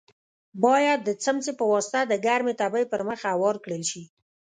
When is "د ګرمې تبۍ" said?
2.05-2.83